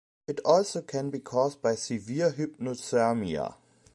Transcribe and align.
It 0.27 0.37
can 0.37 0.45
also 0.45 0.81
be 1.11 1.19
caused 1.19 1.61
by 1.61 1.75
severe 1.75 2.31
hyponatremia. 2.31 3.53